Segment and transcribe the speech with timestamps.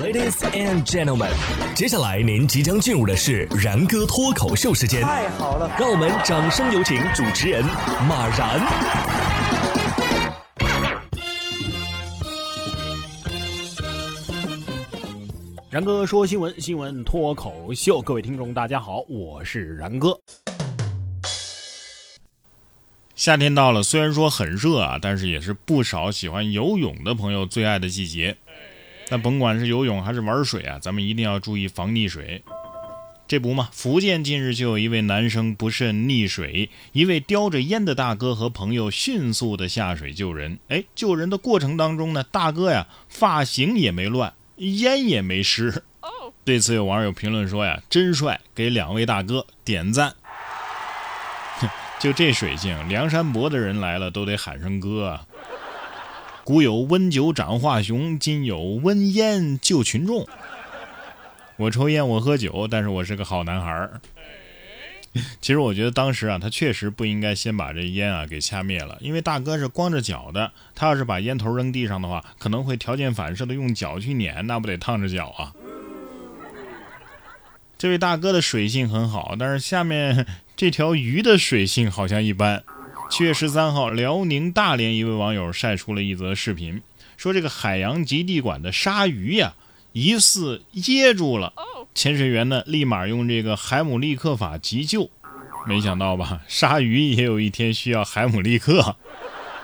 [0.00, 1.30] Ladies and gentlemen，
[1.74, 5.02] 接下来您即将进入的是然哥脱口秀时间。
[5.02, 7.62] 太好了，让我们掌声有请主持人
[8.08, 8.58] 马然。
[15.68, 20.18] 然哥说新闻，新闻脱口秀，各位听众大家好，我是然哥。
[23.14, 28.34] 夏天到了，虽然说很热啊，但是也是不少喜欢游泳的朋友最爱的季节。
[29.10, 32.42] 那甭管是游泳还是玩水啊，咱们一定要注意防溺水。
[33.26, 40.58] 这不嘛，福建近日就有一位男生不慎溺水，一位叼着烟的大哥和朋友迅速的下水救人。
[40.68, 45.82] 哎，救人的过程当中呢，大哥呀发型也没乱，烟也没湿。
[46.44, 50.14] 对此有网友评论说呀，真帅，给两位大哥点赞。
[52.00, 55.26] 就这水性，梁山伯的人来了都得喊声哥啊！
[56.44, 60.26] 古有温酒斩华雄，今有温烟救群众。
[61.56, 64.00] 我抽烟，我喝酒，但是我是个好男孩儿。
[65.40, 75.52] 其实我觉得当时啊，他确实不应该先把这烟啊给掐灭了，因为大哥是光着脚的，他要是把烟头扔地上的话，可能会条件反射的用脚去撵，那不得烫着脚啊？
[77.76, 80.26] 这位大哥的水性很好，但是下面
[80.56, 82.62] 这条鱼的水性好像一般。
[83.10, 86.80] 七月十三号，辽宁大连一位网友晒出了一则视频，
[87.16, 89.54] 说这个海洋极地馆的鲨鱼呀，
[89.92, 91.52] 疑似噎住了。
[91.92, 95.10] 潜水员呢，立马用这个海姆立克法急救。
[95.66, 98.96] 没想到吧，鲨鱼也有一天需要海姆立克。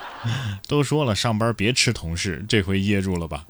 [0.66, 3.44] 都说了，上班别吃同事，这回噎住了吧？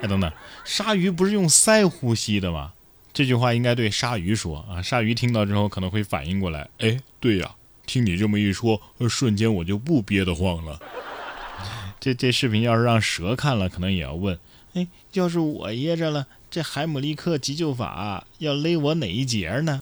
[0.00, 0.32] 哎，等等，
[0.64, 2.72] 鲨鱼不是用鳃呼吸的吗？
[3.12, 7.50] 这句话应该对鲨鱼说啊，鲨鱼听到之后可能会反应过来，哎，对呀，
[7.86, 10.80] 听你这么一说，瞬间我就不憋得慌了。
[11.98, 14.38] 这这视频要是让蛇看了，可能也要问，
[14.74, 19.80] 哎，要是我噎着了，这海姆立克急救法要勒我哪一节呢？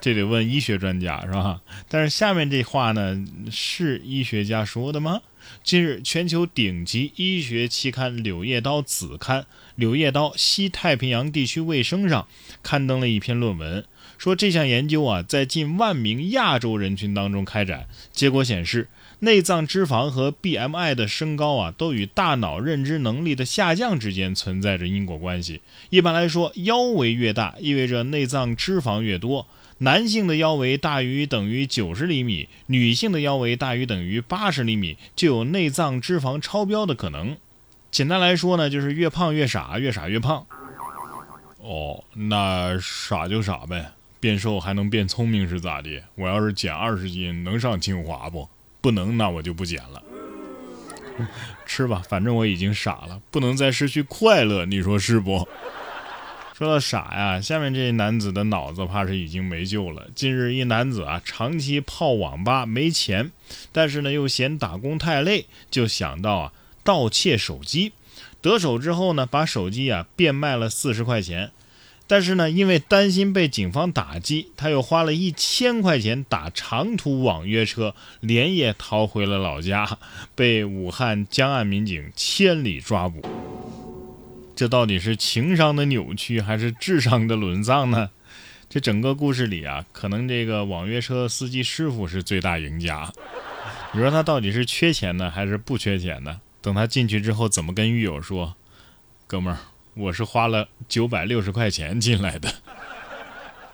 [0.00, 1.62] 这得问医学专家是吧？
[1.88, 5.22] 但是下面这话呢，是医学家说的吗？
[5.62, 9.42] 近日，全球顶级医学期刊《柳叶刀》子刊
[9.76, 12.28] 《柳叶刀西太平洋地区卫生》上
[12.62, 13.86] 刊登了一篇论文，
[14.24, 25.60] 说这项研究啊，在近万名亚洲人群当中开展，结果显示，内脏脂肪和 BMI 的升高啊，都与大脑认知能力的下降之间存在着因果关系。
[25.90, 29.46] 一般来说，腰围越大，意味着内脏脂肪越多。
[29.80, 37.36] 男性的腰围大于等于九十厘米，女性的腰围大于等于八十厘米，就有内脏脂肪超标的可能。
[37.90, 40.46] 简单来说呢，就是越胖越傻，越傻越胖。
[41.60, 43.92] 哦，那傻就傻呗，
[44.24, 46.02] 变瘦还能变聪明是咋的？
[46.14, 48.48] 我要是减二十斤，能上清华不？
[48.80, 50.02] 不能，那我就不减了。
[51.66, 55.46] 吃吧，反正我已经傻了，不能再失去快乐，你说是不？
[56.56, 60.08] 说到傻呀，下面这男子的脑子怕是已经没救了。
[60.14, 63.30] 近日，一男子啊，长期泡网吧没钱，
[63.72, 66.52] 但是呢又嫌打工太累，就想到啊
[66.82, 67.92] 盗窃手机。
[68.40, 71.50] 得手之后呢，把手机啊变卖了四十块钱。
[72.06, 79.98] 但是呢，因为担心被警方打击，他又花了一千块钱打长途网约车，连夜逃回了老家，
[80.36, 83.22] 被武汉江岸民警千里抓捕。
[84.54, 88.10] 这到底是情商的扭曲还是智商的沦丧呢？
[88.68, 93.12] 这整个故事里啊，可能这个网约车司机师傅是最大赢家。
[93.92, 96.40] 你说他到底是缺钱呢，还是不缺钱呢？
[96.60, 98.54] 等他进去之后，怎么跟狱友说？
[99.26, 99.58] 哥们儿，
[99.94, 102.52] 我是花了九百六十块钱进来的。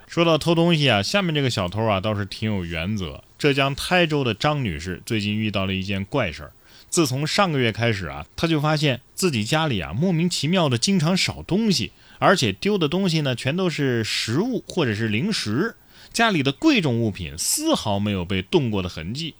[0.06, 3.24] 说到偷东西啊，下面这个小偷啊倒是挺有原则。
[3.38, 6.52] 浙江台州的张女士最近遇到了一件怪事儿。
[6.90, 15.76] 自从上个月开始啊，她就发现自己家里啊莫名其妙的经常少东西，而且丢的东西呢全都是食物或者是零食，
[16.12, 19.34] 家里的贵重物品丝毫没有被动过的痕迹。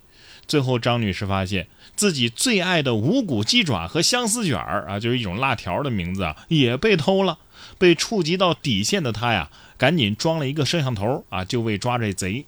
[0.50, 7.38] 最后，张女士发现自己最爱的无骨鸡爪和相思卷儿啊，就是一种辣条的名字啊，也被偷了。
[7.78, 9.48] 被触及到底线的她呀，
[9.78, 12.44] 赶紧装了一个摄像头啊，就为抓这贼。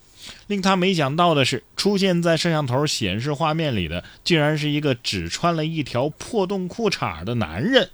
[0.48, 7.88] 令她没想到的是，出现在摄像头显示画面里的，竟然是一个只穿了一条破洞裤衩的男人。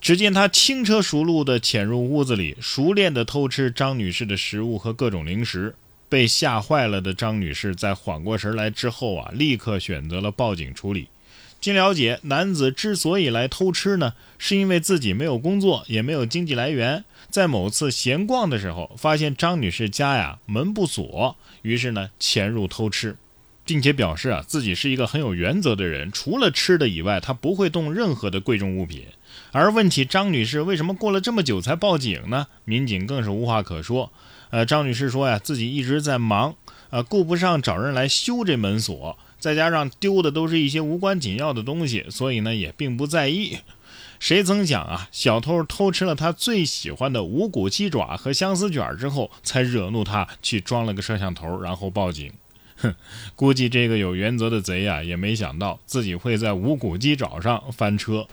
[0.00, 5.74] 只见他轻车熟路地潜入屋子里，熟练地偷吃张女士的食物和各种零食。
[6.14, 11.08] 被吓坏了的张女士在缓过神来之后啊，立刻选择了报警处理。
[11.60, 17.04] 经了解，男子之所以来偷吃呢，是因为自己没有工作，也没有经济来源。
[17.30, 23.16] 在某次闲逛的时候，发现张女士家呀门不锁，于是呢潜入偷吃。
[23.66, 29.06] 并且表示啊自己是一个很有原则的人，除了吃的以外，他不会动任何的贵重物品。
[29.50, 32.46] 而问起张女士为什么过了这么久才报警呢？
[32.64, 34.12] 民警更是无话可说。
[34.54, 36.54] 呃，张女士说呀，自己一直在忙，
[36.90, 43.58] 呃，顾不上找人来修这门锁，再加上丢的都是一些无关紧要的东西，所以呢也并不在意。
[44.20, 52.32] 谁曾想啊，小偷偷吃了他最喜欢的无骨鸡爪和香丝卷之后，才惹怒他去装了个摄像头，然后报警。
[52.76, 52.94] 哼，
[53.34, 58.28] 估计这个有原则的贼啊，也没想到自己会在无骨鸡爪上翻车。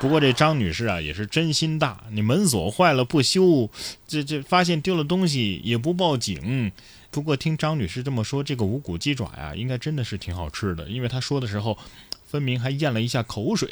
[0.00, 3.68] 不过这张女士啊，也是真心大，你门锁坏了不修，
[4.06, 6.70] 这这发现丢了东西也不报警。
[7.10, 11.76] 不过听张女士这么说，这个无骨鸡爪呀，应该真的是挺好吃的，因为她说的时候，
[12.26, 13.68] 分明还咽了一下口水。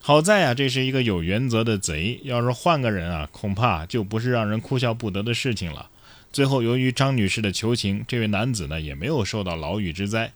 [0.00, 5.90] 好在啊，这是一个有原则的贼，要是换个人啊，恐怕就不是让人哭笑不得的事情了。
[6.32, 10.32] 最后，由于张女士的求情，这位男子呢也没有受到牢狱之灾。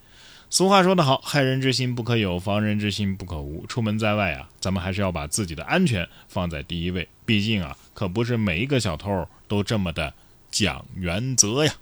[0.52, 3.64] 俗话说得好，害人之心不可有，防人之心不可无。
[3.66, 7.06] 出门在外啊，咱们还是要把自己的安全放在第一位。
[7.24, 10.12] 毕竟啊，可不是每一个小偷都这么的
[10.50, 11.72] 讲原则呀。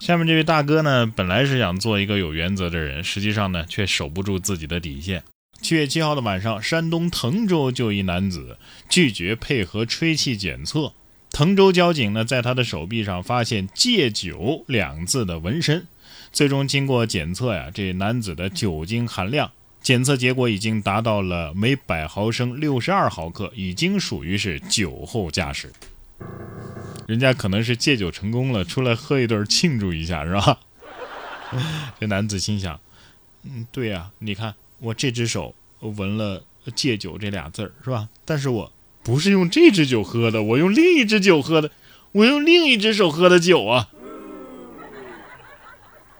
[0.00, 5.22] 下面这位大哥呢，本来是想做一个有原则的人，实际上呢，却守不住自己的底线。
[5.60, 8.58] 七月七号的晚上，山东滕州就一男子
[8.88, 10.92] 拒绝配合吹气检测，
[11.30, 15.86] 滕州交警呢，在他的手臂上发现“戒酒”两字的纹身。
[16.32, 25.72] 最终经过检测呀，这男子的酒精含量检测结果已经达到了每百毫升六十二毫克，已经属于是酒后驾驶。
[27.06, 30.58] 人家可能是戒酒成功了，出来喝一顿庆祝一下，是吧？
[31.98, 32.78] 这男子心想：
[33.44, 38.08] 嗯，对呀，你看我这只手纹了“戒酒”这俩字儿，是吧？
[38.26, 38.72] 但是我
[39.02, 41.70] 不是用这只酒喝的，我用另一只酒喝的，
[42.12, 43.88] 我用另一只手喝的酒啊。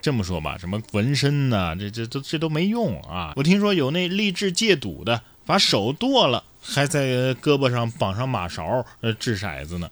[0.01, 1.75] 这么说吧，什么纹身呢？
[1.75, 3.33] 这这都这都没用啊！
[3.35, 9.89] 我听说有那励志戒赌的，把手剁了，还在胳膊上绑上马勺，呃，掷骰子呢。